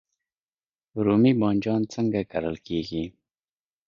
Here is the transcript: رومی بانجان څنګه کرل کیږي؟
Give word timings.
رومی 1.03 1.31
بانجان 1.39 1.81
څنګه 1.93 2.19
کرل 2.31 2.57
کیږي؟ 2.67 3.03